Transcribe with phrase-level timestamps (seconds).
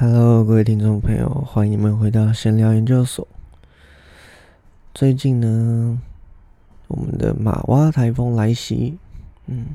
[0.00, 3.26] Hello，各位听众朋友，欢迎你们回到闲聊研究所。
[4.94, 6.00] 最近呢，
[6.86, 8.96] 我们的马洼台风来袭，
[9.46, 9.66] 嗯，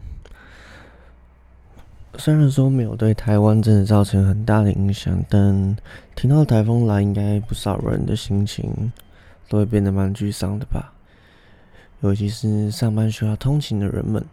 [2.15, 5.76] 虽然说没有对台湾真的造成很大的影响，但
[6.15, 8.94] 听到台风来，应该不少人的心情
[9.49, 10.94] 都会变得蛮沮丧的吧。
[11.99, 14.24] 尤其是上班需要通勤的人们，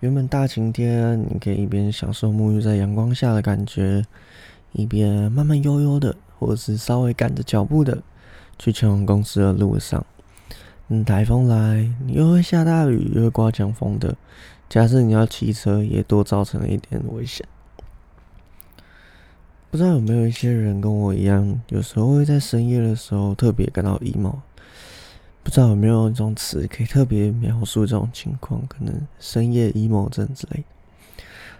[0.00, 4.02] 原本大晴天，你可以一边享受沐浴在阳光下的感觉。
[4.72, 8.02] 一边慢慢悠悠的，或者是稍微赶着脚步的
[8.58, 10.04] 去前往公司的路上，
[10.88, 14.16] 嗯，台风来，你又会下大雨，又会刮强风的。
[14.68, 17.46] 假设你要骑车，也多造成了一点危险。
[19.70, 24.36] 不知道有没有一些人跟我一样，有时候会在深夜的时候特别感到 emo。
[25.42, 28.66] 不知道有没有一种词可以特别描述这种情况？
[28.66, 30.64] 可能深夜 emo 症之类。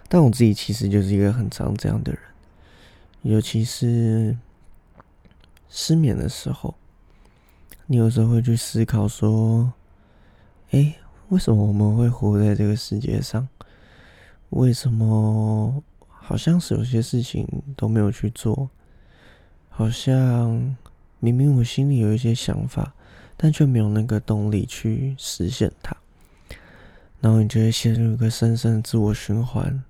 [0.07, 2.21] 但我自己其实就是一个很常这样的人。
[3.23, 4.35] 尤其是
[5.69, 6.73] 失眠的时候，
[7.85, 9.71] 你有时候会去思考说
[10.71, 10.95] ：“哎，
[11.29, 13.47] 为什么我们会活在这个世界上？
[14.49, 18.69] 为什么好像是有些事情都没有去做？
[19.69, 20.75] 好像
[21.19, 22.93] 明明我心里有一些想法，
[23.37, 25.95] 但却没有那个动力去实现它。
[27.19, 29.83] 然后你就会陷入一个深深的自我循环，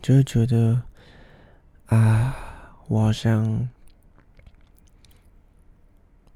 [0.00, 0.80] 就会觉得
[1.86, 2.46] 啊。”
[2.90, 3.68] 我好像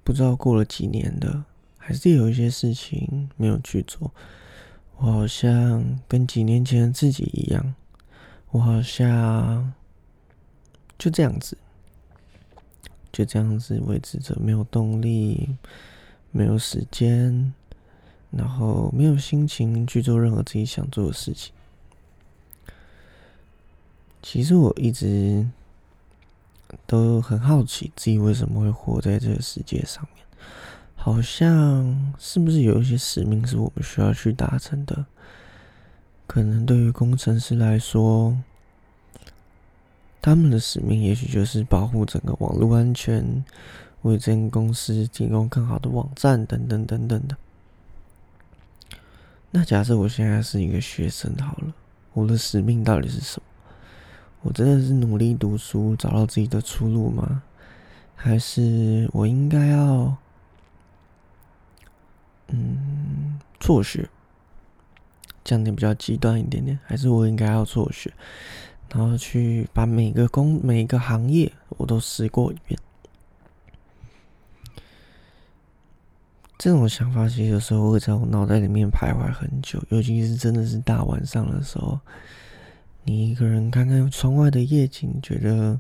[0.05, 1.43] 不知道过了几年的，
[1.77, 4.13] 还是有一些事情没有去做。
[4.99, 7.75] 我好像跟几年前的自己一样，
[8.53, 9.73] 我好像
[10.97, 11.59] 就这样子，
[13.11, 15.57] 就这样子维持着，没有动力，
[16.31, 17.53] 没有时间，
[18.31, 21.53] 然后没有心情去做任何自己想做的事情。
[24.23, 25.45] 其实我一直。
[26.87, 30.25] 都很好奇自己为什么会活在这个世界上面，
[30.95, 35.07] 好像是不是有一些使命是我们需要去达成的？
[36.27, 38.39] 可能对于工程师来说，
[40.23, 43.45] 他们的使命也许就是保护整个网络安全，
[44.03, 47.37] 为这间公司提供更好的网站等等等等的。
[49.51, 51.75] 那假设我现在是一个学生好了，
[52.15, 53.47] 我的使命到底是什么？
[54.45, 57.43] 我真的是努力读书，找到自己的出路吗？
[58.15, 60.15] 还是我应该要，
[62.49, 64.07] 嗯，辍学，
[65.43, 66.79] 这样子比较极端一点点？
[66.85, 68.13] 还是我应该要辍学，
[68.91, 72.79] 然后去把每个工、每个行业我都试过一遍？
[76.59, 81.99] 这种想法其实有时候会在我脑袋里面徘徊很久，尤其是真的是大晚上的时候。
[83.07, 85.79] 你一个人看看窗外的夜景，觉得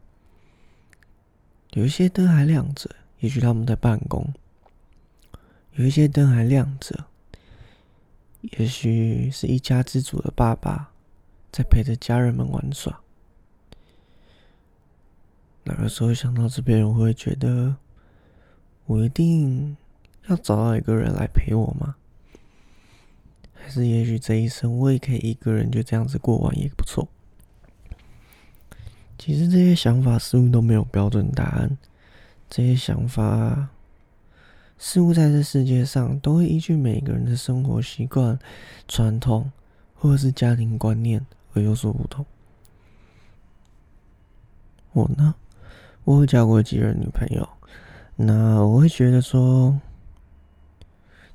[1.73, 2.91] 有一些灯还亮着，
[3.21, 4.23] 也许他们在办公；
[5.73, 7.07] 有一些灯还亮着，
[8.43, 10.93] 也许是一家之主的爸爸
[11.51, 13.01] 在陪着家人们玩耍。
[15.63, 17.77] 那个时候想到这边，我会觉得，
[18.85, 19.75] 我一定
[20.29, 21.97] 要找到一个人来陪我吗？
[23.55, 27.09] 还是也许这一生我也可以一个人就这样子过完也不错。
[29.25, 31.79] 其实这些想法似乎都没有标准答案，
[32.51, 33.71] 这些想法
[34.77, 38.39] 似乎在这世界上都会依据每个人的生活习惯、
[38.87, 39.51] 传统
[39.95, 41.25] 或者是家庭观念
[41.55, 42.27] 而有所不同。
[44.93, 45.35] 我呢，
[46.05, 47.49] 我有交过几任女朋友，
[48.17, 49.81] 那我会觉得说，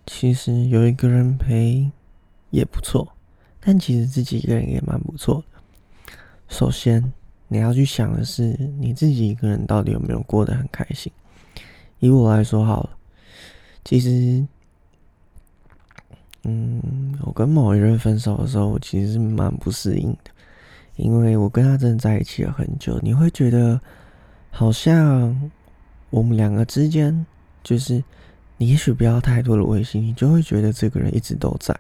[0.06, 1.90] 其实有一个人陪
[2.52, 3.16] 也不错，
[3.60, 6.14] 但其实自己一个人也蛮不错的。
[6.48, 7.12] 首先。
[7.52, 11.12] 你要去想的是，你自己一个人到底有没有过得很开心？
[12.00, 12.90] 以我来说好了，
[13.84, 14.46] 其实，
[16.44, 20.32] 嗯，我跟某一人分手的时候，我其实是蛮不适应的，
[20.96, 23.00] 因为我跟他真的在一起了很久。
[23.02, 23.82] 你会觉得，
[24.52, 25.52] 好像
[26.12, 27.26] 我们两个之间，
[27.64, 28.04] 就是
[28.58, 31.76] 你也许不要太多的微信，你就会觉得这个人一直都在。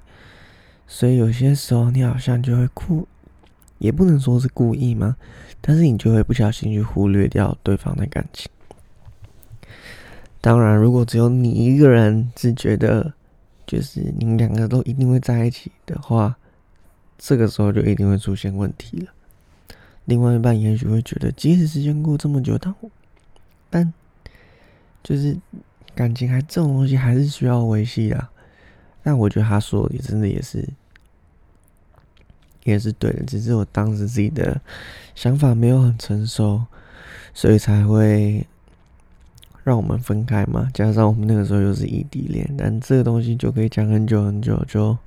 [0.87, 3.07] 所以有些时候，你好像就会哭。
[3.79, 5.17] 也不能说是故意吗？
[5.59, 8.49] 但是你就会不小心去忽略掉对方的感情。
[10.39, 13.11] 当然，如果只有你一个人是觉得，
[13.67, 16.37] 就是你们两个都一定会在一起的话，
[17.17, 19.11] 这个时候就一定会出现问题了。
[20.05, 22.73] 另外一半也许会觉得，即使时间过这么久，但
[23.69, 23.93] 但
[25.03, 25.37] 就是
[25.93, 28.27] 感情还这种东西还是需要维系的。
[29.03, 30.67] 但我觉得他说的也真的也是。
[32.63, 34.59] 也是对的，只是我当时自己的
[35.15, 36.65] 想法没有很成熟，
[37.33, 38.45] 所以才会
[39.63, 40.69] 让我们分开嘛。
[40.73, 44.97] 加上我们那个时候又是异地恋，但这个东西就可以讲很久很久，就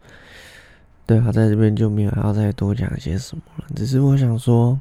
[1.07, 3.65] 对啊，在这边就没有要再多讲些什么了。
[3.75, 4.81] 只是我想说，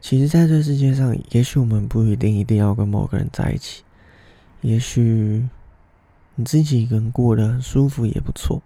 [0.00, 3.82] 其实在这世界上，也许我们不一定一定要跟某个人在一起，
[4.60, 5.48] 也许
[6.34, 8.62] 你自己一个人过得很舒服也不错。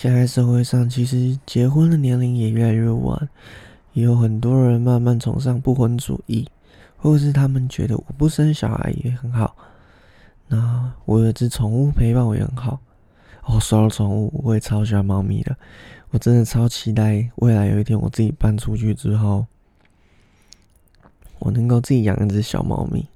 [0.00, 3.28] 现在社会上，其实结婚的年龄也越来越晚，
[3.92, 6.48] 也有很多人慢慢崇尚不婚主义，
[6.96, 9.54] 或者是他们觉得我不生小孩也很好，
[10.48, 12.80] 那我有只宠物陪伴我也很好。
[13.44, 15.54] 哦，说到宠物，我也超喜欢猫咪的，
[16.08, 19.44] 我真的超期待未来有一天我自己搬出去之后，
[21.40, 23.06] 我能够自己养一只小猫咪，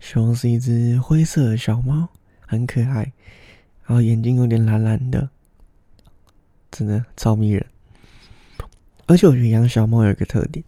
[0.00, 2.06] 希望是一只灰色的小猫，
[2.40, 3.10] 很可爱，
[3.86, 5.30] 然后眼睛有点蓝蓝的。
[6.76, 7.64] 真的超迷人，
[9.06, 10.62] 而且我觉得养小猫有一个特点，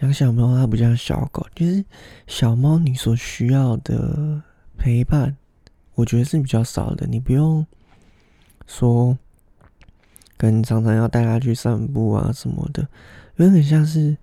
[0.00, 1.82] 养小猫它不像小狗，就是
[2.26, 4.42] 小猫你所需要的
[4.76, 5.34] 陪伴，
[5.94, 7.06] 我觉得是比较少的。
[7.06, 7.66] 你不用
[8.66, 9.16] 说，
[10.36, 12.86] 可能常常要带它去散步啊什么的，
[13.36, 14.14] 有点像是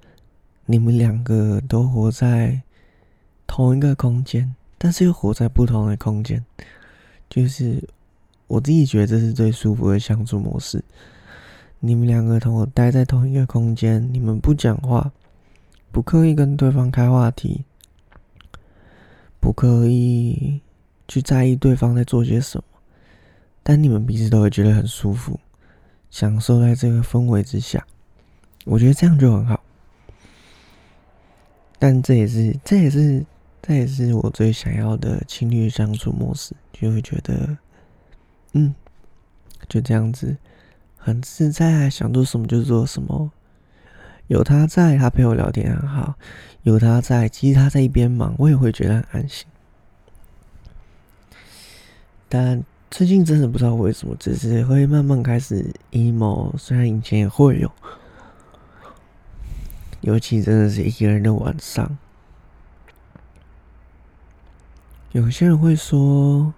[0.68, 2.62] 你们两个都活在
[3.48, 6.46] 同一个空间，但是又活在不同的空间，
[7.28, 7.84] 就是
[8.46, 10.84] 我自己觉得这是最舒服的相处模式。
[11.86, 15.12] 你们两个同我待在同一个空间，你们不讲话，
[15.92, 17.64] 不刻意跟对方开话题，
[19.40, 20.60] 不刻意
[21.08, 22.64] 去在意对方在做些什么，
[23.62, 25.40] 但你们彼此都会觉得很舒服，
[26.10, 27.86] 享受在这个氛围之下。
[28.66, 29.62] 我觉得这样就很好。
[31.78, 33.24] 但这也是，这也是，
[33.62, 37.56] 这也是我最想要的情侣相处模式，就会觉得，
[38.54, 38.74] 嗯，
[39.70, 40.36] 就这样子。
[41.06, 43.30] 很自在，想做什么就做什么。
[44.26, 46.16] 有他在，他陪我聊天很好。
[46.64, 49.46] 有他在，其实他在一边忙，我也会觉得很安心。
[52.28, 56.58] 但最近真的不知道为什么，只是会慢慢开始 emo。
[56.58, 57.72] 虽然以前也会有，
[60.02, 61.96] 尤其真的是一个人的晚上。
[65.12, 66.52] 有些人会说，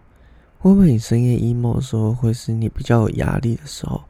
[0.60, 4.06] 会不会你深夜 emo 的时候，会是你比较有压力的时候？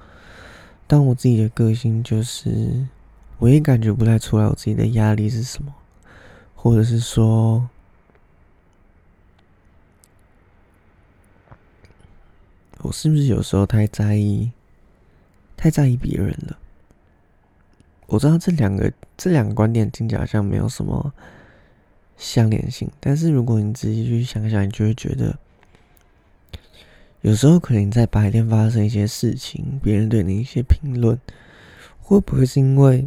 [0.90, 2.88] 但我自己的个性就是，
[3.40, 5.76] 我也感觉不太出来我自己的压力是什么，
[6.56, 7.70] 或者是说，
[12.80, 14.50] 我是不是有时候太在意，
[15.58, 16.58] 太在意别人了？
[18.06, 21.14] 我知道这两个这两个观点听起来好像没有什么
[22.16, 25.38] 相连性，但是如果你仔细去想想，你就会觉得。
[27.22, 31.20] 有时候可能在白天发生一些事情，别人对你一些评论，
[32.00, 33.06] 会不会是因为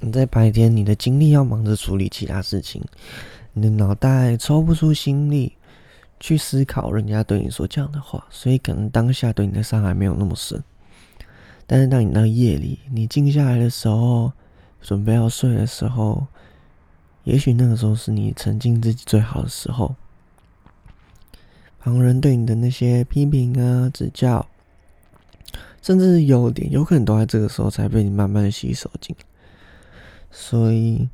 [0.00, 2.82] 你在白天你的精力要忙着处理其他事情，
[3.52, 5.52] 你的脑袋抽不出心力
[6.18, 10.62] 去思考人家对你所讲的话，所以可能当下对你的伤害没有那么深。
[11.66, 14.30] 但是当你到夜里，你静下来的时候，
[14.82, 16.26] 准备要睡的时候，
[17.22, 19.94] 也许那个时候是你沉浸自己最好的时候。
[21.84, 24.48] 旁人对你的那些批评啊、指教，
[25.82, 29.14] 甚至是优点，有可能都在这个时候才被你慢慢的吸收进。
[30.30, 31.10] 所以，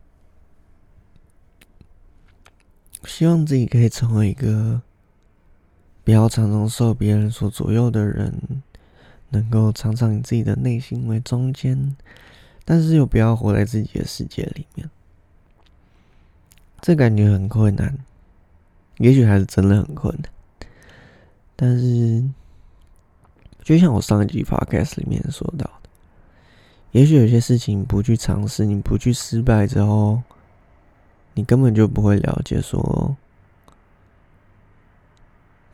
[3.04, 4.80] 希望自己可以成为一个
[6.04, 8.62] 不要常常受别人所左右的人，
[9.30, 11.96] 能够常常以自己的内心为中间，
[12.64, 14.88] 但是又不要活在自己的世界里面。
[16.80, 17.98] 这感觉很困难，
[18.98, 20.30] 也许还是真的很困难。
[21.62, 22.24] 但是，
[23.62, 25.90] 就像我上一集 podcast 里面说到的，
[26.92, 30.22] 也许有些事情不去尝试，你不去失败之后，
[31.34, 33.14] 你根本就不会了解，说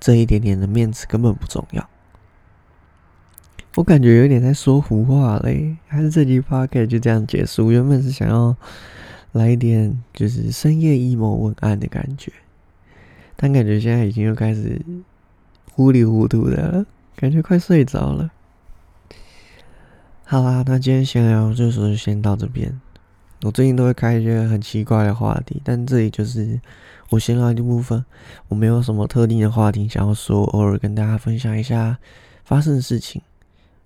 [0.00, 1.88] 这一点点的面子根本不重要。
[3.76, 7.70] 我感觉有点在说胡话嘞，还是这集 podcast 就这样结束？
[7.70, 8.56] 原本是想要
[9.30, 12.32] 来一点就是深夜阴谋文案的感觉，
[13.36, 14.82] 但感觉现在已经又开始。
[15.76, 18.30] 糊里糊涂的，感觉快睡着了。
[20.24, 22.80] 好啦，那今天闲聊就是先到这边。
[23.42, 26.58] 我最近都会开一些很奇怪的话题，但这里就是
[27.10, 28.02] 我闲聊的部分。
[28.48, 31.98] 我没有什么特定的话题想要说，偶尔跟大家分享一下
[32.42, 33.20] 发生的事情。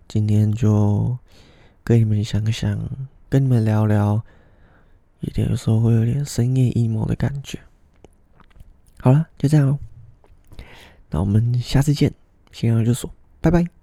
[0.07, 1.19] 今天就
[1.83, 2.79] 跟你们想想，
[3.29, 4.23] 跟你们聊聊，
[5.19, 7.59] 有点有时候会有点深夜 emo 的感觉。
[9.01, 9.77] 好了，就这样喽。
[11.11, 12.13] 那我们下次见，
[12.53, 13.80] 先要就说拜拜。